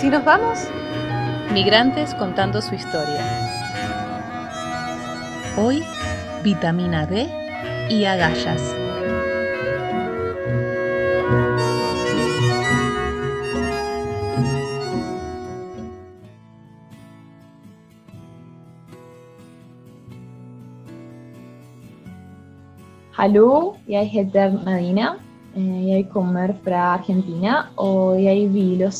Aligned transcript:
si 0.00 0.10
nos 0.10 0.24
vamos? 0.24 0.58
Migrantes 1.52 2.14
contando 2.14 2.60
su 2.60 2.74
historia. 2.74 3.24
Hoy, 5.56 5.82
vitamina 6.44 7.06
D 7.06 7.26
y 7.88 8.04
agallas. 8.04 8.60
Hallo, 23.16 23.76
jeg 23.88 24.06
heter 24.08 24.52
Nadina. 24.64 25.16
Eh, 25.56 25.88
Jeg 25.88 26.08
kommer 26.12 26.52
fra 26.62 26.92
Argentina, 26.94 27.62
og 27.76 28.22
jeg 28.22 28.52
vil 28.52 28.92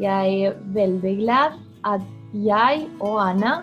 jeg 0.00 0.42
er 0.42 0.56
veldig 0.74 1.14
glad 1.22 1.56
at 1.84 2.02
jeg 2.32 2.86
og 3.00 3.20
Ana 3.22 3.62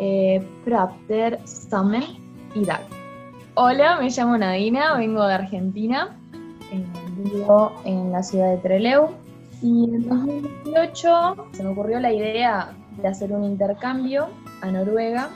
eh, 0.00 0.42
prater 0.64 1.38
sammen 1.44 2.04
i 2.54 2.64
dag. 2.64 2.82
Hola, 3.56 4.00
me 4.00 4.10
llamo 4.10 4.36
Nadina, 4.36 4.96
vengo 4.98 5.22
de 5.22 5.34
Argentina, 5.34 6.08
eh, 6.72 6.84
vivo 7.18 7.72
en 7.84 8.12
la 8.12 8.22
ciudad 8.22 8.56
de 8.56 8.58
Trelew 8.58 9.08
y 9.62 9.84
en 9.84 10.08
2018 10.08 11.36
se 11.52 11.62
me 11.62 11.70
ocurrió 11.70 12.00
la 12.00 12.12
idea 12.12 12.74
de 13.00 13.08
hacer 13.08 13.32
un 13.32 13.44
intercambio 13.44 14.28
a 14.62 14.70
Noruega 14.70 15.30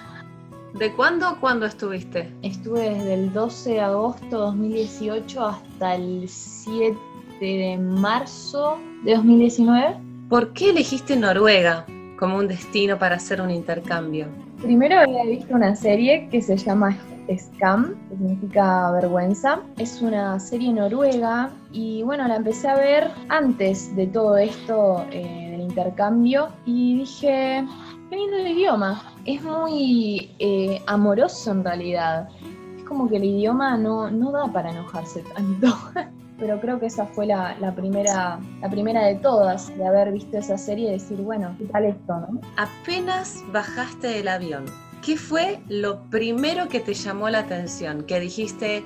¿De 0.74 0.92
cuándo 0.92 1.26
a 1.26 1.40
cuándo 1.40 1.66
estuviste? 1.66 2.32
Estuve 2.42 2.90
desde 2.90 3.15
el 3.15 3.32
12 3.32 3.70
de 3.70 3.80
agosto 3.80 4.26
de 4.26 4.37
2018 4.37 5.45
hasta 5.45 5.95
el 5.95 6.29
7 6.29 6.96
de 7.40 7.79
marzo 7.79 8.79
de 9.02 9.15
2019. 9.15 10.07
¿Por 10.29 10.52
qué 10.52 10.71
elegiste 10.71 11.16
Noruega 11.16 11.87
como 12.18 12.37
un 12.37 12.48
destino 12.48 12.98
para 12.98 13.16
hacer 13.16 13.40
un 13.40 13.51
intercambio? 13.51 14.26
Primero 14.60 15.01
había 15.01 15.24
visto 15.24 15.54
una 15.54 15.74
serie 15.74 16.29
que 16.30 16.43
se 16.43 16.54
llama 16.59 16.95
Scam, 17.35 17.95
que 18.10 18.16
significa 18.16 18.90
vergüenza. 18.90 19.60
Es 19.79 20.02
una 20.02 20.38
serie 20.38 20.70
noruega 20.70 21.51
y 21.73 22.02
bueno, 22.02 22.29
la 22.29 22.37
empecé 22.37 22.68
a 22.68 22.74
ver 22.74 23.10
antes 23.30 23.96
de 23.96 24.07
todo 24.09 24.37
esto 24.37 25.02
eh, 25.12 25.48
del 25.52 25.62
intercambio 25.62 26.48
y 26.66 26.98
dije, 26.98 27.65
qué 28.10 28.16
lindo 28.16 28.37
el 28.37 28.48
idioma. 28.48 29.15
Es 29.24 29.42
muy 29.42 30.30
eh, 30.40 30.82
amoroso 30.87 31.52
en 31.52 31.65
realidad. 31.65 32.29
Es 32.76 32.85
como 32.85 33.09
que 33.09 33.16
el 33.16 33.24
idioma 33.24 33.79
no, 33.79 34.10
no 34.10 34.30
da 34.30 34.52
para 34.52 34.73
enojarse 34.73 35.23
tanto. 35.23 35.68
Pero 36.39 36.61
creo 36.61 36.79
que 36.79 36.87
esa 36.87 37.07
fue 37.07 37.27
la, 37.27 37.57
la 37.59 37.75
primera, 37.75 38.39
la 38.61 38.71
primera 38.71 39.05
de 39.05 39.17
todas, 39.17 39.77
de 39.77 39.87
haber 39.87 40.13
visto 40.13 40.39
esa 40.39 40.57
serie 40.57 40.89
y 40.89 40.93
decir, 40.93 41.19
bueno, 41.19 41.55
¿qué 41.59 41.65
tal 41.65 41.85
esto, 41.85 42.21
no? 42.21 42.41
Apenas 42.57 43.43
bajaste 43.53 44.07
del 44.07 44.29
avión, 44.29 44.65
¿qué 45.05 45.16
fue 45.16 45.59
lo 45.69 46.03
primero 46.11 46.69
que 46.69 46.81
te 46.81 46.95
llamó 46.95 47.29
la 47.29 47.41
atención? 47.41 48.05
Que 48.05 48.21
dijiste, 48.21 48.85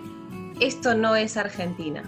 esto 0.60 0.94
no 0.94 1.16
es 1.16 1.36
Argentina. 1.36 2.02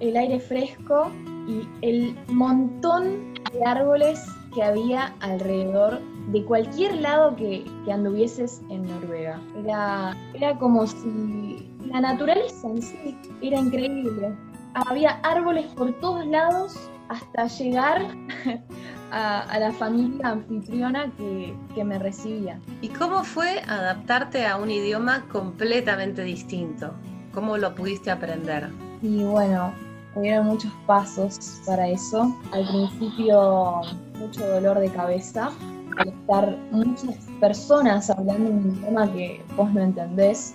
El 0.00 0.16
aire 0.16 0.40
fresco 0.40 1.10
y 1.46 1.68
el 1.82 2.16
montón 2.28 3.34
de 3.52 3.64
árboles 3.64 4.20
que 4.54 4.62
había 4.62 5.14
alrededor 5.20 6.00
de 6.28 6.44
cualquier 6.44 6.96
lado 6.96 7.36
que, 7.36 7.64
que 7.84 7.92
anduvieses 7.92 8.60
en 8.70 8.86
Noruega. 8.86 9.40
Era, 9.62 10.16
era 10.34 10.58
como 10.58 10.86
si 10.86 11.70
la 11.86 12.00
naturaleza 12.00 12.68
en 12.68 12.82
sí 12.82 13.16
era 13.42 13.58
increíble. 13.58 14.34
Había 14.74 15.20
árboles 15.22 15.66
por 15.74 15.92
todos 16.00 16.26
lados 16.26 16.90
hasta 17.08 17.46
llegar 17.46 18.06
a, 19.10 19.40
a 19.42 19.58
la 19.58 19.72
familia 19.72 20.28
anfitriona 20.28 21.10
que, 21.16 21.54
que 21.74 21.84
me 21.84 21.98
recibía. 21.98 22.58
¿Y 22.80 22.88
cómo 22.88 23.24
fue 23.24 23.60
adaptarte 23.66 24.46
a 24.46 24.56
un 24.56 24.70
idioma 24.70 25.24
completamente 25.32 26.22
distinto? 26.22 26.92
¿Cómo 27.34 27.56
lo 27.56 27.74
pudiste 27.74 28.10
aprender? 28.10 28.70
Y 29.02 29.24
bueno, 29.24 29.72
hubieron 30.14 30.46
muchos 30.46 30.72
pasos 30.86 31.60
para 31.66 31.88
eso. 31.88 32.34
Al 32.52 32.66
principio, 32.68 33.82
mucho 34.18 34.46
dolor 34.46 34.78
de 34.78 34.90
cabeza, 34.90 35.50
al 35.98 36.08
estar 36.08 36.56
muchas 36.70 37.16
personas 37.40 38.10
hablando 38.10 38.50
un 38.50 38.76
idioma 38.76 39.12
que 39.12 39.42
vos 39.56 39.72
no 39.72 39.80
entendés 39.80 40.54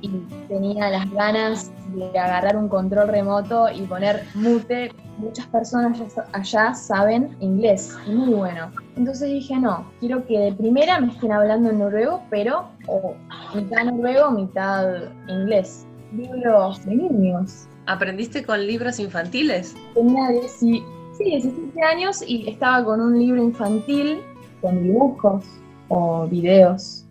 y 0.00 0.08
tenía 0.48 0.90
las 0.90 1.10
ganas 1.12 1.70
de 1.94 2.18
agarrar 2.18 2.56
un 2.56 2.68
control 2.68 3.08
remoto 3.08 3.68
y 3.70 3.82
poner 3.82 4.24
mute. 4.34 4.92
Muchas 5.18 5.46
personas 5.48 5.98
allá 6.32 6.74
saben 6.74 7.36
inglés, 7.40 7.96
muy 8.06 8.34
bueno. 8.34 8.70
Entonces 8.96 9.28
dije, 9.28 9.58
no, 9.58 9.86
quiero 10.00 10.26
que 10.26 10.38
de 10.38 10.52
primera 10.52 11.00
me 11.00 11.12
estén 11.12 11.32
hablando 11.32 11.70
en 11.70 11.78
noruego, 11.78 12.22
pero 12.30 12.68
o 12.86 13.14
mitad 13.54 13.84
noruego, 13.84 14.30
mitad 14.30 14.86
inglés. 15.28 15.86
Libros 16.16 16.84
de 16.86 16.96
niños. 16.96 17.66
¿Aprendiste 17.86 18.44
con 18.44 18.66
libros 18.66 18.98
infantiles? 18.98 19.74
Tenía 19.94 20.28
10 20.28 20.52
sí, 20.52 20.84
17 21.18 21.82
años 21.82 22.22
y 22.26 22.48
estaba 22.48 22.84
con 22.84 23.00
un 23.00 23.18
libro 23.18 23.42
infantil 23.42 24.20
con 24.60 24.82
dibujos 24.82 25.44
o 25.88 26.26
videos. 26.26 27.04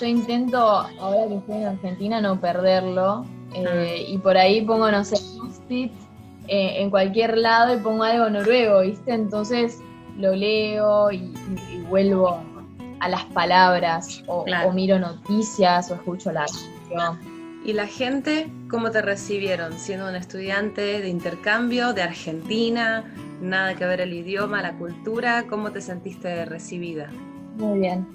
Yo 0.00 0.06
intento, 0.06 0.58
ahora 0.58 1.26
que 1.28 1.36
estoy 1.36 1.56
en 1.56 1.64
Argentina, 1.66 2.20
no 2.20 2.40
perderlo. 2.40 3.24
Eh, 3.54 4.04
y 4.08 4.18
por 4.18 4.36
ahí 4.36 4.62
pongo, 4.62 4.90
no 4.90 5.04
sé, 5.04 5.16
post-it 5.38 5.92
eh, 6.48 6.80
en 6.82 6.90
cualquier 6.90 7.36
lado 7.38 7.74
y 7.74 7.78
pongo 7.78 8.02
algo 8.04 8.28
noruego, 8.30 8.80
¿viste? 8.80 9.12
Entonces 9.12 9.78
lo 10.18 10.34
leo 10.34 11.10
y, 11.12 11.16
y- 11.16 11.74
y 11.76 11.78
vuelvo 11.88 12.40
a 13.00 13.08
las 13.08 13.24
palabras 13.26 14.22
o, 14.26 14.44
Claro. 14.44 14.68
o 14.68 14.72
miro 14.72 14.98
noticias 14.98 15.90
o 15.90 15.94
escucho 15.94 16.32
la 16.32 16.44
radio. 16.46 17.18
¿Y 17.64 17.72
la 17.74 17.86
gente 17.86 18.50
cómo 18.70 18.90
te 18.90 19.02
recibieron 19.02 19.74
siendo 19.78 20.08
un 20.08 20.14
estudiante 20.16 21.00
de 21.00 21.08
intercambio 21.08 21.92
de 21.92 22.02
Argentina? 22.02 23.04
Nada 23.42 23.74
que 23.74 23.84
ver 23.86 24.00
el 24.00 24.12
idioma, 24.14 24.60
la 24.62 24.76
cultura. 24.76 25.44
¿Cómo 25.48 25.70
te 25.70 25.80
sentiste 25.80 26.44
recibida? 26.46 27.10
Muy 27.58 27.78
bien. 27.80 28.06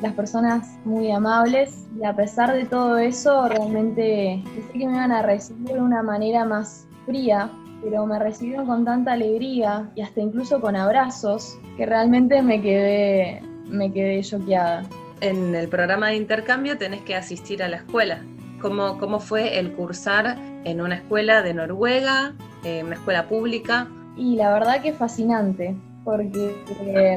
Las 0.00 0.12
personas 0.12 0.78
muy 0.84 1.10
amables 1.10 1.86
y 2.00 2.04
a 2.04 2.14
pesar 2.14 2.54
de 2.54 2.64
todo 2.66 2.98
eso, 2.98 3.48
realmente 3.48 4.40
pensé 4.54 4.72
que 4.72 4.86
me 4.86 4.92
iban 4.94 5.10
a 5.10 5.22
recibir 5.22 5.72
de 5.72 5.80
una 5.80 6.02
manera 6.04 6.44
más 6.44 6.86
fría, 7.04 7.50
pero 7.82 8.06
me 8.06 8.18
recibieron 8.20 8.66
con 8.66 8.84
tanta 8.84 9.12
alegría 9.12 9.90
y 9.96 10.02
hasta 10.02 10.20
incluso 10.20 10.60
con 10.60 10.76
abrazos 10.76 11.58
que 11.76 11.84
realmente 11.84 12.42
me 12.42 12.62
quedé, 12.62 13.42
me 13.68 13.92
quedé 13.92 14.22
choqueada. 14.22 14.84
En 15.20 15.54
el 15.56 15.68
programa 15.68 16.08
de 16.08 16.16
intercambio 16.16 16.78
tenés 16.78 17.02
que 17.02 17.16
asistir 17.16 17.60
a 17.64 17.68
la 17.68 17.78
escuela. 17.78 18.22
¿Cómo, 18.60 18.98
cómo 18.98 19.18
fue 19.18 19.58
el 19.58 19.72
cursar 19.72 20.36
en 20.64 20.80
una 20.80 20.96
escuela 20.96 21.42
de 21.42 21.54
Noruega, 21.54 22.34
eh, 22.64 22.82
una 22.84 22.94
escuela 22.94 23.26
pública? 23.26 23.88
Y 24.16 24.36
la 24.36 24.52
verdad 24.52 24.80
que 24.80 24.92
fascinante, 24.92 25.76
porque 26.04 26.54
eh, 26.86 27.16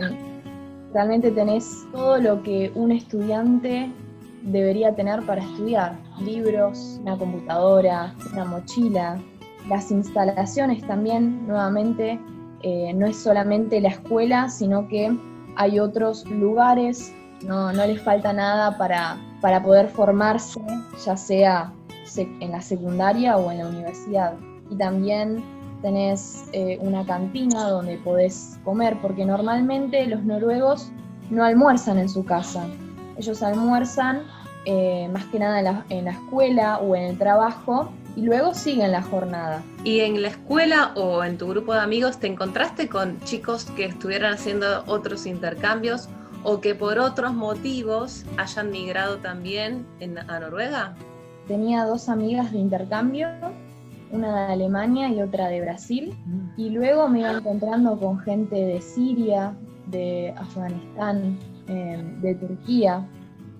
realmente 0.94 1.32
tenés 1.32 1.88
todo 1.92 2.18
lo 2.18 2.44
que 2.44 2.72
un 2.76 2.92
estudiante 2.92 3.92
debería 4.44 4.94
tener 4.96 5.26
para 5.26 5.42
estudiar. 5.42 5.96
Libros, 6.20 7.00
una 7.02 7.18
computadora, 7.18 8.14
una 8.34 8.46
mochila. 8.46 9.20
Las 9.68 9.92
instalaciones 9.92 10.86
también, 10.88 11.46
nuevamente, 11.48 12.20
eh, 12.64 12.94
no 12.94 13.06
es 13.08 13.18
solamente 13.18 13.80
la 13.80 13.90
escuela, 13.90 14.50
sino 14.50 14.88
que 14.88 15.16
hay 15.56 15.80
otros 15.80 16.30
lugares, 16.30 17.14
no, 17.46 17.72
no 17.74 17.86
les 17.86 18.02
falta 18.02 18.34
nada 18.34 18.78
para, 18.78 19.18
para 19.42 19.62
poder 19.62 19.88
formarse, 19.90 20.62
ya 21.06 21.18
sea 21.18 21.74
en 22.18 22.52
la 22.52 22.62
secundaria 22.62 23.38
o 23.38 23.52
en 23.52 23.60
la 23.60 23.68
universidad. 23.68 24.34
Y 24.70 24.76
también 24.76 25.44
tenés 25.82 26.46
eh, 26.54 26.78
una 26.82 27.06
cantina 27.06 27.68
donde 27.70 27.98
podés 27.98 28.58
comer, 28.64 28.98
porque 29.02 29.26
normalmente 29.26 30.06
los 30.08 30.24
noruegos 30.24 30.92
no 31.30 31.44
almuerzan 31.44 31.98
en 31.98 32.10
su 32.10 32.24
casa. 32.26 32.66
Ellos 33.18 33.42
almuerzan 33.44 34.24
eh, 34.66 35.10
más 35.12 35.26
que 35.26 35.40
nada 35.40 35.60
en 35.60 35.66
la, 35.66 35.86
en 35.90 36.06
la 36.06 36.12
escuela 36.12 36.78
o 36.80 36.96
en 36.96 37.04
el 37.04 37.18
trabajo 37.18 37.92
y 38.16 38.22
luego 38.22 38.54
siguen 38.54 38.92
la 38.92 39.02
jornada. 39.02 39.64
¿Y 39.84 40.02
en 40.02 40.22
la 40.22 40.28
escuela 40.28 40.92
o 40.96 41.24
en 41.24 41.38
tu 41.38 41.48
grupo 41.48 41.74
de 41.74 41.80
amigos 41.80 42.18
te 42.20 42.28
encontraste 42.28 42.88
con 42.90 43.20
chicos 43.22 43.66
que 43.76 43.86
estuvieran 43.86 44.34
haciendo 44.34 44.84
otros 44.86 45.26
intercambios 45.26 46.10
o 46.44 46.60
que 46.60 46.76
por 46.76 47.00
otros 47.00 47.34
motivos 47.34 48.26
hayan 48.38 48.70
migrado 48.72 49.18
también 49.18 49.86
en- 50.00 50.18
a 50.18 50.40
Noruega? 50.40 50.94
Tenía 51.48 51.86
dos 51.86 52.10
amigas 52.10 52.52
de 52.52 52.60
intercambio, 52.60 53.28
una 54.12 54.48
de 54.48 54.54
Alemania 54.54 55.10
y 55.10 55.22
otra 55.22 55.48
de 55.48 55.62
Brasil, 55.62 56.14
y 56.58 56.70
luego 56.70 57.08
me 57.08 57.22
iba 57.22 57.32
encontrando 57.32 57.98
con 58.00 58.20
gente 58.20 58.56
de 58.56 58.82
Siria, 58.82 59.54
de 59.88 60.34
Afganistán, 60.38 61.38
eh, 61.68 62.04
de 62.22 62.36
Turquía, 62.36 63.06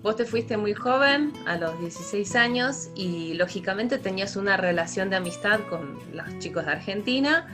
Vos 0.02 0.16
te 0.16 0.24
fuiste 0.24 0.56
muy 0.56 0.74
joven, 0.74 1.32
a 1.46 1.56
los 1.56 1.78
16 1.78 2.34
años, 2.34 2.90
y 2.96 3.34
lógicamente 3.34 3.98
tenías 3.98 4.34
una 4.34 4.56
relación 4.56 5.10
de 5.10 5.16
amistad 5.16 5.60
con 5.70 5.96
los 6.12 6.38
chicos 6.40 6.66
de 6.66 6.72
Argentina. 6.72 7.46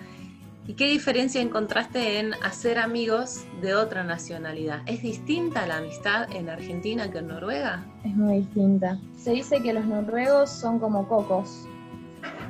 ¿Y 0.67 0.73
qué 0.73 0.89
diferencia 0.89 1.43
encontraste 1.43 2.19
en 2.19 2.33
hacer 2.43 2.79
amigos 2.79 3.45
de 3.61 3.75
otra 3.75 4.03
nacionalidad? 4.03 4.81
¿Es 4.87 5.03
distinta 5.03 5.67
la 5.67 5.77
amistad 5.77 6.35
en 6.35 6.49
Argentina 6.49 7.11
que 7.11 7.19
en 7.19 7.29
Noruega? 7.29 7.85
Es 8.03 8.17
muy 8.17 8.39
distinta. 8.39 8.99
Se 9.15 9.33
dice 9.33 9.61
que 9.61 9.75
los 9.75 9.85
noruegos 9.85 10.49
son 10.49 10.79
como 10.79 11.07
cocos, 11.07 11.67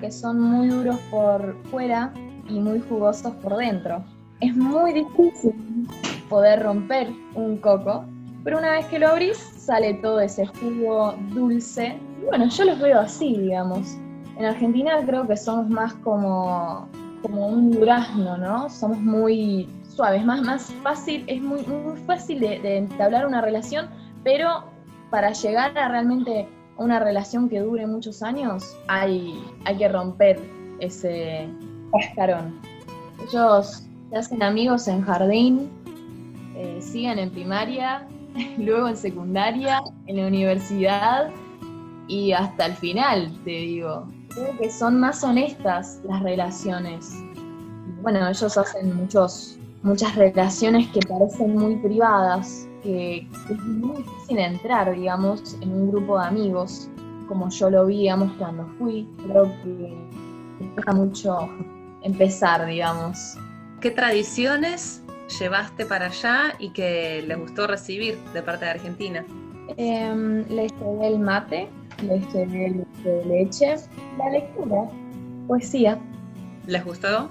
que 0.01 0.11
son 0.11 0.41
muy 0.41 0.69
duros 0.69 0.97
por 1.11 1.57
fuera 1.71 2.13
y 2.49 2.59
muy 2.59 2.81
jugosos 2.81 3.33
por 3.37 3.57
dentro. 3.57 4.05
Es 4.41 4.57
muy 4.57 4.93
difícil 4.93 5.89
poder 6.29 6.63
romper 6.63 7.09
un 7.35 7.57
coco, 7.59 8.05
pero 8.45 8.59
una 8.59 8.73
vez 8.73 8.87
que 8.87 8.99
lo 8.99 9.09
abrís 9.09 9.37
sale 9.37 9.95
todo 9.95 10.21
ese 10.21 10.47
jugo 10.47 11.15
dulce. 11.35 11.99
bueno, 12.27 12.49
yo 12.49 12.65
los 12.65 12.79
veo 12.79 13.01
así, 13.01 13.37
digamos. 13.37 13.97
En 14.37 14.45
Argentina 14.45 14.99
creo 15.05 15.27
que 15.27 15.37
somos 15.37 15.69
más 15.69 15.95
como 15.95 16.89
como 17.23 17.49
un 17.49 17.71
durazno, 17.71 18.37
¿no? 18.37 18.69
Somos 18.69 18.99
muy 18.99 19.69
suaves, 19.83 20.25
más, 20.25 20.43
más 20.43 20.73
fácil, 20.83 21.25
es 21.27 21.43
muy, 21.43 21.63
muy 21.63 21.97
fácil 22.03 22.41
de, 22.41 22.77
entablar 22.77 23.27
una 23.27 23.41
relación, 23.41 23.89
pero 24.25 24.65
para 25.11 25.33
llegar 25.33 25.77
a 25.77 25.89
realmente 25.89 26.49
una 26.79 26.99
relación 26.99 27.49
que 27.49 27.61
dure 27.61 27.87
muchos 27.87 28.23
años, 28.23 28.77
hay, 28.87 29.39
hay 29.65 29.77
que 29.77 29.89
romper 29.89 30.41
ese 30.81 31.49
cascarón. 31.93 32.61
Ellos 33.29 33.85
se 34.11 34.17
hacen 34.17 34.43
amigos 34.43 34.89
en 34.89 35.03
jardín, 35.03 35.71
eh, 36.57 36.79
siguen 36.81 37.19
en 37.19 37.31
primaria, 37.31 38.07
luego 38.59 38.89
en 38.89 38.97
secundaria, 38.97 39.83
en 40.07 40.17
la 40.17 40.27
universidad 40.27 41.31
y 42.07 42.33
hasta 42.33 42.67
el 42.67 42.75
final, 42.75 43.33
te 43.45 43.51
digo 43.51 44.07
creo 44.39 44.57
que 44.59 44.71
son 44.71 45.01
más 45.01 45.25
honestas 45.25 46.01
las 46.05 46.23
relaciones. 46.23 47.13
Bueno, 48.03 48.29
ellos 48.29 48.57
hacen 48.57 48.97
muchos, 48.97 49.59
muchas 49.83 50.15
relaciones 50.15 50.89
que 50.89 51.01
parecen 51.01 51.57
muy 51.57 51.77
privadas, 51.77 52.68
que, 52.83 53.27
es 53.51 53.59
muy 53.65 53.97
difícil 53.99 54.39
entrar, 54.39 54.95
digamos, 54.95 55.57
en 55.61 55.73
un 55.73 55.91
grupo 55.91 56.19
de 56.19 56.27
amigos, 56.27 56.89
como 57.29 57.49
yo 57.51 57.71
lo 57.71 57.87
vi, 57.87 57.99
digamos, 57.99 58.33
cuando 58.39 58.67
fui. 58.79 59.09
Creo 59.27 59.45
que 59.63 59.97
cuesta 60.75 60.93
mucho 60.93 61.49
empezar, 62.03 62.67
digamos. 62.67 63.37
¿Qué 63.81 63.91
tradiciones 63.91 65.03
llevaste 65.39 65.87
para 65.87 66.07
allá 66.07 66.55
y 66.59 66.71
que 66.71 67.23
les 67.27 67.39
gustó 67.39 67.67
recibir 67.67 68.19
de 68.33 68.43
parte 68.43 68.65
de 68.65 68.71
Argentina? 68.73 69.25
Eh, 69.77 70.45
les 70.49 70.73
llevé 70.81 71.07
el 71.09 71.19
mate, 71.19 71.69
les 72.03 72.33
llevé 72.33 72.67
el 72.67 72.87
de 73.05 73.25
leche, 73.27 73.77
la 74.17 74.31
lectura, 74.31 74.89
poesía. 75.47 75.99
¿Les 76.67 76.85
gustó 76.85 77.29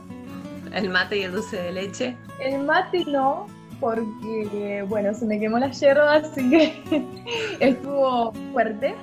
el 0.74 0.90
mate 0.90 1.18
y 1.18 1.24
el 1.24 1.32
dulce 1.32 1.58
de 1.58 1.72
leche? 1.72 2.16
El 2.40 2.64
mate 2.64 3.04
no, 3.06 3.48
porque, 3.80 4.86
bueno, 4.88 5.14
se 5.14 5.26
me 5.26 5.40
quemó 5.40 5.60
la 5.60 5.72
yerba, 5.72 6.16
así 6.16 6.50
que 6.50 7.06
estuvo 7.60 8.34
fuerte. 8.52 8.96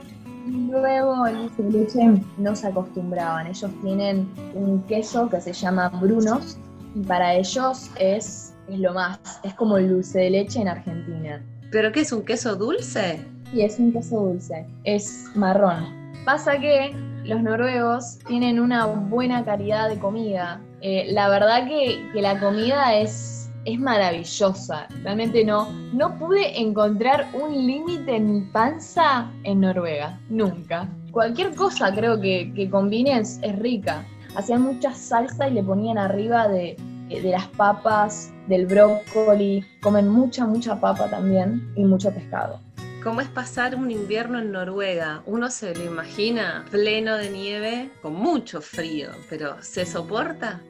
Luego 0.47 1.27
el 1.27 1.37
dulce 1.37 1.63
de 1.63 1.71
leche 1.71 2.23
no 2.37 2.55
se 2.55 2.67
acostumbraban. 2.67 3.47
Ellos 3.47 3.71
tienen 3.83 4.29
un 4.55 4.83
queso 4.83 5.29
que 5.31 5.41
se 5.41 5.53
llama 5.53 5.89
Brunos 5.89 6.59
y 6.95 7.01
para 7.01 7.35
ellos 7.35 7.91
es, 7.99 8.55
es 8.69 8.79
lo 8.79 8.93
más. 8.93 9.19
Es 9.43 9.55
como 9.55 9.79
el 9.79 9.89
dulce 9.89 10.19
de 10.19 10.31
leche 10.31 10.61
en 10.61 10.69
Argentina. 10.69 11.43
¿Pero 11.71 11.91
qué 11.93 12.01
es 12.01 12.13
un 12.13 12.25
queso 12.25 12.55
dulce? 12.57 13.25
Sí, 13.51 13.63
es 13.63 13.79
un 13.79 13.93
queso 13.93 14.21
dulce. 14.21 14.67
Es 14.85 15.25
marrón. 15.35 15.87
Pasa 16.25 16.59
que 16.59 16.95
los 17.25 17.43
noruegos 17.43 18.19
tienen 18.27 18.61
una 18.61 18.87
buena 18.87 19.45
calidad 19.45 19.89
de 19.89 19.99
comida. 19.99 20.61
Eh, 20.83 21.07
la 21.09 21.29
verdad 21.29 21.67
que, 21.67 22.11
la 22.15 22.39
comida 22.39 22.95
es, 22.95 23.44
es 23.65 23.79
maravillosa. 23.79 24.87
Realmente 25.03 25.45
no, 25.45 25.71
no 25.93 26.19
pude 26.19 26.61
encontrar 26.61 27.29
un 27.33 27.67
límite 27.67 28.17
en 28.17 28.33
mi 28.33 28.41
panza 28.43 29.31
en 29.43 29.61
Noruega. 29.61 30.19
Nunca. 30.29 30.89
Cualquier 31.11 31.55
cosa 31.55 31.95
creo 31.95 32.21
que, 32.21 32.53
que 32.55 32.69
combines 32.69 33.39
es 33.43 33.59
rica. 33.59 34.05
Hacían 34.37 34.63
mucha 34.63 34.93
salsa 34.93 35.49
y 35.49 35.55
le 35.55 35.63
ponían 35.63 35.99
arriba 35.99 36.49
de, 36.49 36.77
de 37.09 37.31
las 37.31 37.47
papas, 37.49 38.33
del 38.49 38.67
brócoli. 38.67 39.65
Comen 39.81 40.09
mucha, 40.09 40.47
mucha 40.47 40.81
papa 40.81 41.09
también 41.09 41.73
y 41.77 41.85
mucho 41.85 42.13
pescado. 42.13 42.61
¿Cómo 43.03 43.21
es 43.21 43.29
pasar 43.29 43.77
un 43.77 43.91
invierno 43.91 44.39
en 44.39 44.51
Noruega? 44.51 45.23
Uno 45.27 45.51
se 45.51 45.75
lo 45.75 45.85
imagina 45.85 46.65
pleno 46.71 47.19
de 47.19 47.29
nieve, 47.29 47.91
con 48.01 48.15
mucho 48.15 48.63
frío, 48.63 49.11
pero 49.29 49.61
¿se 49.61 49.85
soporta? 49.85 50.63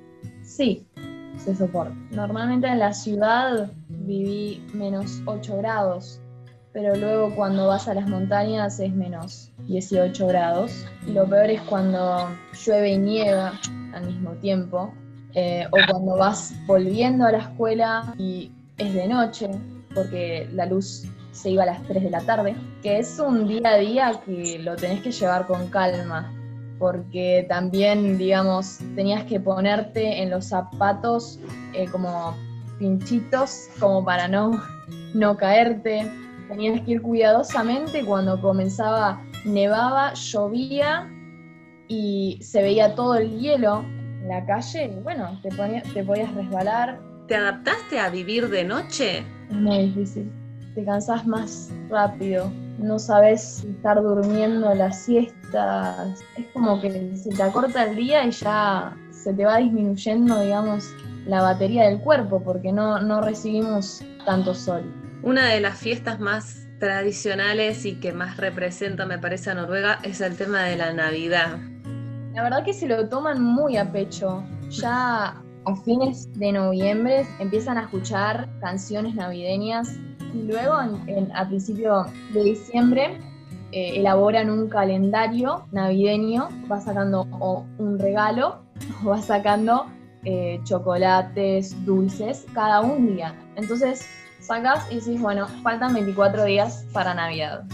Sí, 0.43 0.85
se 1.39 1.55
soporta. 1.55 1.95
Normalmente 2.11 2.67
en 2.67 2.79
la 2.79 2.93
ciudad 2.93 3.71
viví 3.89 4.65
menos 4.73 5.21
8 5.27 5.57
grados, 5.59 6.21
pero 6.73 6.97
luego 6.97 7.35
cuando 7.35 7.69
vas 7.69 7.89
a 7.89 7.95
las 7.95 8.09
montañas 8.09 8.81
es 8.81 8.93
menos 8.93 9.53
18 9.67 10.27
grados. 10.27 10.87
Lo 11.07 11.27
peor 11.27 11.51
es 11.51 11.61
cuando 11.63 12.29
llueve 12.65 12.93
y 12.93 12.99
nieva 12.99 13.53
al 13.93 14.07
mismo 14.07 14.33
tiempo, 14.33 14.93
eh, 15.35 15.67
o 15.71 15.77
cuando 15.91 16.17
vas 16.17 16.55
volviendo 16.67 17.27
a 17.27 17.33
la 17.33 17.39
escuela 17.39 18.15
y 18.19 18.53
es 18.77 18.95
de 18.95 19.07
noche, 19.07 19.51
porque 19.95 20.49
la 20.53 20.67
luz 20.67 21.05
se 21.33 21.51
iba 21.51 21.65
a 21.65 21.67
las 21.67 21.83
3 21.85 22.05
de 22.05 22.11
la 22.11 22.21
tarde, 22.21 22.57
que 22.83 22.99
es 22.99 23.19
un 23.19 23.47
día 23.47 23.71
a 23.71 23.77
día 23.79 24.21
que 24.25 24.59
lo 24.61 24.77
tenés 24.77 25.01
que 25.03 25.11
llevar 25.11 25.47
con 25.47 25.69
calma, 25.69 26.33
porque 26.79 27.47
también, 27.49 28.19
digamos, 28.19 28.79
tenías 28.95 29.25
que 29.25 29.41
ponerte 29.41 30.23
en 30.23 30.31
los 30.31 30.47
zapatos 30.47 31.39
eh, 31.73 31.87
como 31.91 32.37
pinchitos, 32.79 33.69
como 33.79 34.05
para 34.05 34.29
no, 34.29 34.61
no 35.15 35.37
caerte, 35.37 36.11
tenías 36.49 36.81
que 36.83 36.93
ir 36.93 37.03
cuidadosamente 37.03 38.05
cuando 38.05 38.41
comenzaba, 38.41 39.23
nevaba, 39.45 40.15
llovía 40.15 41.11
y 41.89 42.39
se 42.43 42.63
veía 42.63 42.95
todo 42.95 43.15
el 43.17 43.39
hielo 43.39 43.85
en 44.23 44.29
la 44.29 44.45
calle, 44.47 44.87
y 44.87 45.03
bueno, 45.03 45.39
te, 45.43 45.51
te 45.93 46.03
podías 46.03 46.35
resbalar. 46.35 47.01
¿Te 47.29 47.37
adaptaste 47.37 47.99
a 47.99 48.11
vivir 48.11 48.49
de 48.49 48.65
noche? 48.65 49.19
Es 49.51 49.57
muy 49.57 49.87
difícil 49.87 50.31
te 50.75 50.85
cansás 50.85 51.27
más 51.27 51.71
rápido, 51.89 52.51
no 52.79 52.99
sabes 52.99 53.65
estar 53.65 54.03
durmiendo 54.03 54.75
las 54.75 55.05
es 55.55 56.47
como 56.53 56.81
que 56.81 57.17
se 57.17 57.31
te 57.31 57.43
acorta 57.43 57.85
el 57.85 57.97
día 57.97 58.25
y 58.25 58.31
ya 58.31 58.97
se 59.11 59.33
te 59.33 59.45
va 59.45 59.59
disminuyendo, 59.59 60.41
digamos, 60.41 60.95
la 61.27 61.43
batería 61.43 61.85
del 61.89 62.01
cuerpo 62.01 62.43
porque 62.43 62.73
no, 62.73 63.01
no 63.01 63.21
recibimos 63.21 64.03
tanto 64.27 64.55
sol. 64.55 64.83
Una 65.23 65.47
de 65.49 65.61
las 65.61 65.79
fiestas 65.79 66.21
más 66.21 66.67
tradicionales 66.79 67.87
y 67.87 67.95
que 67.95 68.13
más 68.13 68.37
representa, 68.37 69.07
me 69.07 69.19
parece, 69.19 69.51
a 69.51 69.55
Noruega 69.55 69.99
es 70.03 70.21
el 70.21 70.37
tema 70.37 70.65
de 70.65 70.77
la 70.77 70.93
Navidad. 70.93 71.59
La 72.35 72.43
verdad 72.43 72.65
que 72.65 72.75
se 72.75 72.87
lo 72.87 73.09
toman 73.09 73.43
muy 73.43 73.77
a 73.77 73.91
pecho. 73.91 74.45
Ya 74.69 75.41
a 75.67 75.77
fines 75.85 76.31
de 76.39 76.53
noviembre 76.53 77.27
empiezan 77.39 77.79
a 77.79 77.83
escuchar 77.83 78.49
canciones 78.61 79.15
navideñas 79.15 79.97
y 80.35 80.43
luego, 80.43 80.75
a 80.75 81.49
principio 81.49 82.07
de 82.33 82.43
diciembre, 82.43 83.19
eh, 83.77 83.97
elaboran 83.97 84.51
un 84.51 84.69
calendario 84.69 85.67
navideño, 85.73 86.49
va 86.71 86.81
sacando 86.81 87.25
un 87.79 87.99
regalo 87.99 88.61
o 89.05 89.09
va 89.09 89.21
sacando 89.21 89.87
eh, 90.23 90.61
chocolates, 90.63 91.85
dulces, 91.85 92.47
cada 92.55 92.83
un 92.83 93.17
día. 93.17 93.35
Entonces 93.57 94.07
sacas 94.39 94.87
y 94.93 94.97
dices, 94.97 95.21
bueno, 95.21 95.49
faltan 95.65 95.93
24 95.93 96.45
días 96.45 96.87
para 96.93 97.15
Navidad. 97.15 97.65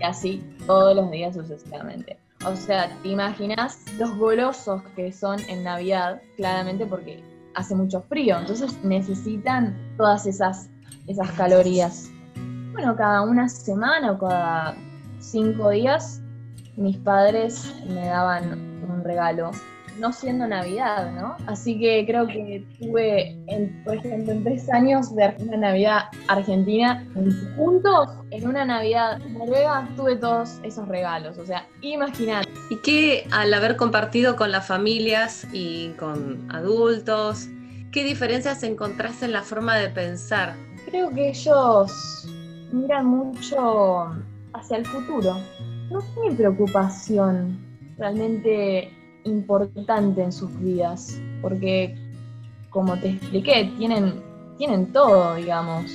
Y 0.00 0.04
así 0.04 0.44
todos 0.66 0.96
los 0.96 1.12
días 1.12 1.36
sucesivamente. 1.36 2.18
O 2.44 2.56
sea, 2.56 2.90
te 3.04 3.08
imaginas 3.08 3.84
los 4.00 4.16
golosos 4.18 4.82
que 4.96 5.12
son 5.12 5.38
en 5.48 5.62
Navidad, 5.62 6.20
claramente 6.36 6.86
porque 6.86 7.22
hace 7.54 7.76
mucho 7.76 8.02
frío, 8.02 8.36
entonces 8.36 8.76
necesitan 8.82 9.76
todas 9.96 10.26
esas 10.26 10.68
esas 11.06 11.30
calorías. 11.32 12.10
Bueno, 12.72 12.96
cada 12.96 13.22
una 13.22 13.48
semana 13.48 14.10
o 14.10 14.18
cada 14.18 14.76
cinco 15.30 15.70
días 15.70 16.20
mis 16.76 16.98
padres 16.98 17.74
me 17.88 18.06
daban 18.06 18.52
un 18.88 19.02
regalo, 19.02 19.50
no 19.98 20.12
siendo 20.12 20.46
Navidad, 20.46 21.10
¿no? 21.12 21.36
Así 21.46 21.78
que 21.78 22.04
creo 22.06 22.26
que 22.26 22.66
tuve, 22.78 23.30
en, 23.46 23.82
por 23.82 23.96
ejemplo, 23.96 24.32
en 24.32 24.44
tres 24.44 24.68
años 24.70 25.14
de 25.16 25.34
una 25.38 25.56
Navidad 25.56 26.02
argentina, 26.28 27.06
juntos, 27.56 28.10
en 28.30 28.46
una 28.46 28.66
Navidad 28.66 29.18
noruega, 29.18 29.88
tuve 29.96 30.16
todos 30.16 30.60
esos 30.62 30.86
regalos. 30.86 31.38
O 31.38 31.46
sea, 31.46 31.66
imagínate. 31.80 32.50
¿Y 32.68 32.76
qué 32.82 33.26
al 33.32 33.54
haber 33.54 33.76
compartido 33.76 34.36
con 34.36 34.52
las 34.52 34.66
familias 34.66 35.46
y 35.50 35.94
con 35.98 36.46
adultos, 36.52 37.48
qué 37.90 38.04
diferencias 38.04 38.62
encontraste 38.62 39.24
en 39.24 39.32
la 39.32 39.42
forma 39.42 39.76
de 39.76 39.88
pensar 39.88 40.54
creo 40.86 41.10
que 41.10 41.30
ellos 41.30 42.26
miran 42.72 43.06
mucho 43.06 44.14
hacia 44.56 44.78
el 44.78 44.86
futuro. 44.86 45.36
No 45.90 46.00
tienen 46.14 46.36
preocupación 46.36 47.58
realmente 47.98 48.90
importante 49.24 50.22
en 50.22 50.32
sus 50.32 50.50
vidas, 50.60 51.20
porque 51.42 51.96
como 52.70 52.96
te 52.96 53.10
expliqué, 53.10 53.72
tienen, 53.78 54.22
tienen 54.58 54.92
todo, 54.92 55.36
digamos. 55.36 55.90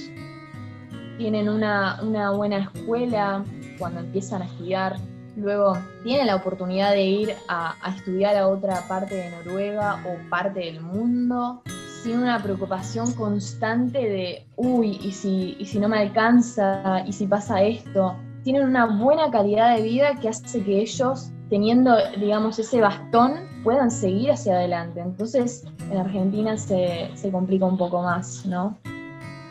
Tienen 1.18 1.50
una, 1.50 2.00
una 2.02 2.32
buena 2.32 2.58
escuela 2.58 3.44
cuando 3.78 4.00
empiezan 4.00 4.42
a 4.42 4.46
estudiar. 4.46 4.98
Luego 5.36 5.78
tienen 6.04 6.28
la 6.28 6.36
oportunidad 6.36 6.92
de 6.92 7.04
ir 7.04 7.36
a, 7.48 7.76
a 7.82 7.96
estudiar 7.96 8.36
a 8.36 8.48
otra 8.48 8.88
parte 8.88 9.16
de 9.16 9.30
Noruega 9.30 10.04
o 10.06 10.30
parte 10.30 10.62
del 10.62 10.82
mundo 10.82 11.62
sin 12.02 12.18
una 12.18 12.42
preocupación 12.42 13.14
constante 13.14 14.00
de, 14.00 14.46
uy, 14.56 15.00
¿y 15.04 15.12
si, 15.12 15.56
y 15.60 15.66
si 15.66 15.80
no 15.80 15.88
me 15.88 16.00
alcanza? 16.00 17.04
¿Y 17.06 17.14
si 17.14 17.28
pasa 17.28 17.62
esto? 17.62 18.16
Tienen 18.44 18.64
una 18.64 18.86
buena 18.86 19.30
calidad 19.30 19.76
de 19.76 19.84
vida 19.84 20.16
que 20.20 20.30
hace 20.30 20.64
que 20.64 20.82
ellos, 20.82 21.32
teniendo, 21.50 21.96
digamos, 22.20 22.58
ese 22.58 22.82
bastón, 22.82 23.34
puedan 23.64 23.92
seguir 23.92 24.32
hacia 24.32 24.56
adelante. 24.56 25.00
Entonces, 25.00 25.66
en 25.92 25.98
Argentina 25.98 26.58
se, 26.58 27.10
se 27.14 27.32
complica 27.32 27.66
un 27.66 27.78
poco 27.78 28.02
más, 28.02 28.46
¿no? 28.46 28.78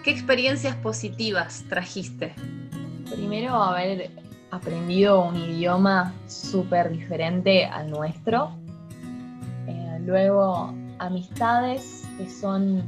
¿Qué 0.02 0.10
experiencias 0.10 0.74
positivas 0.76 1.64
trajiste? 1.68 2.34
Primero, 3.14 3.54
haber 3.54 4.10
aprendido 4.50 5.22
un 5.24 5.36
idioma 5.36 6.12
súper 6.26 6.90
diferente 6.90 7.66
al 7.66 7.90
nuestro. 7.90 8.50
Eh, 9.66 9.98
luego, 10.04 10.74
amistades 10.98 12.02
que 12.18 12.28
son 12.28 12.82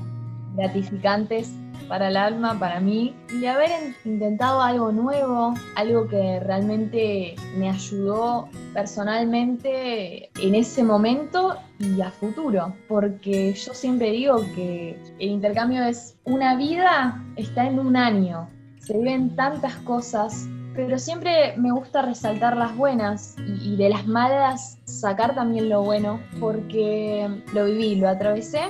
gratificantes 0.56 1.52
para 1.89 2.09
el 2.09 2.17
alma, 2.17 2.59
para 2.59 2.81
mí, 2.81 3.15
y 3.33 3.47
haber 3.47 3.71
intentado 4.05 4.61
algo 4.61 4.93
nuevo, 4.93 5.55
algo 5.77 6.09
que 6.09 6.41
realmente 6.41 7.35
me 7.57 7.71
ayudó 7.71 8.49
personalmente 8.73 10.31
en 10.41 10.55
ese 10.55 10.83
momento 10.83 11.57
y 11.79 12.01
a 12.01 12.11
futuro, 12.11 12.75
porque 12.89 13.53
yo 13.55 13.75
siempre 13.75 14.11
digo 14.11 14.37
que 14.55 14.99
el 15.19 15.29
intercambio 15.29 15.83
es 15.85 16.17
una 16.25 16.57
vida, 16.57 17.23
está 17.37 17.67
en 17.67 17.79
un 17.79 17.97
año, 17.97 18.49
se 18.79 18.97
viven 18.97 19.35
tantas 19.37 19.75
cosas, 19.77 20.49
pero 20.75 20.99
siempre 20.99 21.55
me 21.57 21.71
gusta 21.73 22.03
resaltar 22.03 22.57
las 22.57 22.75
buenas 22.77 23.37
y, 23.47 23.75
y, 23.75 23.77
de 23.77 23.91
las 23.91 24.07
malas 24.07 24.79
sacar 24.85 25.35
también 25.35 25.69
lo 25.69 25.83
bueno, 25.83 26.19
porque 26.41 27.29
lo 27.53 27.67
viví, 27.67 27.97
lo 27.97 28.09
atravesé 28.09 28.62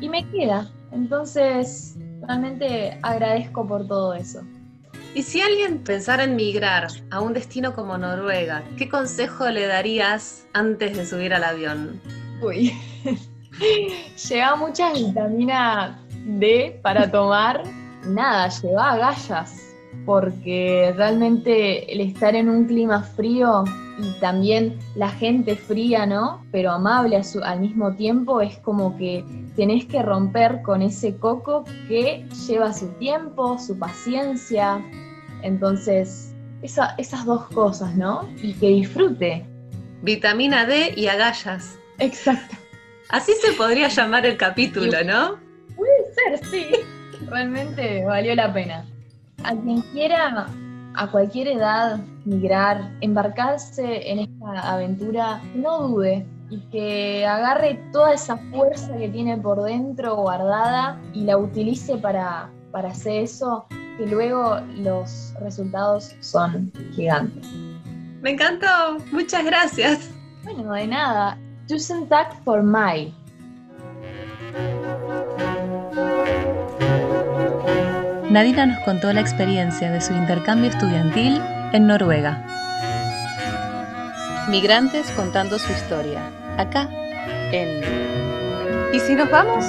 y 0.00 0.08
me 0.08 0.28
queda. 0.30 0.70
Entonces, 0.92 1.96
realmente 2.28 2.98
agradezco 3.02 3.66
por 3.66 3.88
todo 3.88 4.14
eso. 4.14 4.42
Y 5.14 5.22
si 5.22 5.40
alguien 5.40 5.78
pensara 5.78 6.24
en 6.24 6.36
migrar 6.36 6.88
a 7.10 7.20
un 7.20 7.32
destino 7.32 7.74
como 7.74 7.96
Noruega, 7.96 8.62
¿qué 8.76 8.88
consejo 8.88 9.48
le 9.48 9.66
darías 9.66 10.44
antes 10.52 10.96
de 10.96 11.06
subir 11.06 11.32
al 11.32 11.42
avión? 11.42 12.00
Uy, 12.42 12.72
lleva 14.28 14.56
mucha 14.56 14.92
vitamina 14.92 15.98
D 16.26 16.78
para 16.82 17.10
tomar. 17.10 17.62
Nada, 18.04 18.48
lleva 18.48 18.92
agallas, 18.92 19.67
porque 20.08 20.94
realmente 20.96 21.92
el 21.92 22.00
estar 22.00 22.34
en 22.34 22.48
un 22.48 22.64
clima 22.64 23.02
frío 23.02 23.64
y 23.98 24.18
también 24.20 24.78
la 24.94 25.10
gente 25.10 25.54
fría, 25.54 26.06
¿no? 26.06 26.46
Pero 26.50 26.70
amable 26.70 27.14
a 27.18 27.22
su, 27.22 27.44
al 27.44 27.60
mismo 27.60 27.94
tiempo, 27.94 28.40
es 28.40 28.56
como 28.60 28.96
que 28.96 29.22
tenés 29.54 29.84
que 29.84 30.02
romper 30.02 30.62
con 30.62 30.80
ese 30.80 31.18
coco 31.18 31.64
que 31.88 32.24
lleva 32.46 32.72
su 32.72 32.88
tiempo, 32.94 33.58
su 33.58 33.78
paciencia. 33.78 34.82
Entonces, 35.42 36.34
esa, 36.62 36.94
esas 36.96 37.26
dos 37.26 37.44
cosas, 37.48 37.94
¿no? 37.94 38.26
Y 38.42 38.54
que 38.54 38.68
disfrute. 38.68 39.44
Vitamina 40.00 40.64
D 40.64 40.94
y 40.96 41.08
agallas. 41.08 41.78
Exacto. 41.98 42.56
Así 43.10 43.32
se 43.42 43.52
podría 43.52 43.88
llamar 43.88 44.24
el 44.24 44.38
capítulo, 44.38 45.04
¿no? 45.04 45.38
Puede 45.76 46.14
ser, 46.14 46.46
sí. 46.46 46.66
Realmente 47.28 48.06
valió 48.06 48.34
la 48.34 48.50
pena. 48.54 48.86
A 49.44 49.54
quien 49.54 49.82
quiera 49.92 50.46
a 50.94 51.10
cualquier 51.10 51.48
edad 51.48 52.00
migrar, 52.24 52.90
embarcarse 53.00 54.10
en 54.10 54.18
esta 54.20 54.72
aventura, 54.72 55.40
no 55.54 55.88
dude 55.88 56.26
y 56.50 56.60
que 56.70 57.26
agarre 57.26 57.80
toda 57.92 58.14
esa 58.14 58.36
fuerza 58.50 58.96
que 58.96 59.08
tiene 59.08 59.36
por 59.36 59.62
dentro 59.62 60.16
guardada 60.16 61.00
y 61.12 61.24
la 61.24 61.36
utilice 61.36 61.96
para, 61.98 62.50
para 62.72 62.90
hacer 62.90 63.22
eso, 63.22 63.66
que 63.96 64.06
luego 64.06 64.60
los 64.76 65.34
resultados 65.40 66.16
son 66.20 66.72
gigantes. 66.94 67.46
Me 68.22 68.30
encantó, 68.30 68.98
muchas 69.12 69.44
gracias. 69.44 70.10
Bueno, 70.42 70.72
de 70.72 70.86
nada. 70.86 71.38
Tusen 71.68 72.08
tack 72.08 72.34
for 72.42 72.62
my. 72.62 73.14
Nadina 78.38 78.66
nos 78.66 78.78
contó 78.84 79.12
la 79.12 79.20
experiencia 79.20 79.90
de 79.90 80.00
su 80.00 80.12
intercambio 80.12 80.70
estudiantil 80.70 81.42
en 81.72 81.88
Noruega. 81.88 82.40
Migrantes 84.48 85.10
contando 85.10 85.58
su 85.58 85.72
historia, 85.72 86.20
acá 86.56 86.88
en 87.50 87.82
¿Y 88.92 89.00
si 89.00 89.16
nos 89.16 89.28
vamos? 89.28 89.64